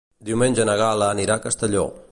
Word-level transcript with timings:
Diumenge 0.29 0.65
na 0.69 0.77
Gal·la 0.81 1.11
anirà 1.17 1.37
a 1.41 1.45
Castelló. 1.49 1.87